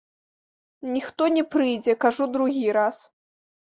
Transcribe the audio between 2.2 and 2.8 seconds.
другі